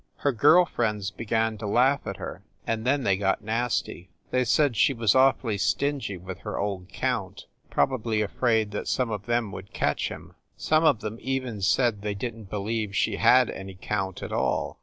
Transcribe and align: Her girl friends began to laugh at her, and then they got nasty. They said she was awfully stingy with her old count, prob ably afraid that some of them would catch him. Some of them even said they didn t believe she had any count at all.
Her 0.15 0.31
girl 0.31 0.65
friends 0.65 1.11
began 1.11 1.59
to 1.59 1.67
laugh 1.67 2.07
at 2.07 2.17
her, 2.17 2.43
and 2.65 2.87
then 2.87 3.03
they 3.03 3.17
got 3.17 3.43
nasty. 3.43 4.09
They 4.31 4.43
said 4.45 4.75
she 4.75 4.95
was 4.95 5.13
awfully 5.13 5.59
stingy 5.59 6.17
with 6.17 6.39
her 6.39 6.57
old 6.57 6.89
count, 6.89 7.45
prob 7.69 7.91
ably 7.93 8.23
afraid 8.23 8.71
that 8.71 8.87
some 8.87 9.11
of 9.11 9.27
them 9.27 9.51
would 9.51 9.73
catch 9.73 10.09
him. 10.09 10.33
Some 10.57 10.83
of 10.85 11.01
them 11.03 11.19
even 11.21 11.61
said 11.61 12.01
they 12.01 12.15
didn 12.15 12.45
t 12.45 12.49
believe 12.49 12.95
she 12.95 13.17
had 13.17 13.51
any 13.51 13.77
count 13.79 14.23
at 14.23 14.31
all. 14.33 14.79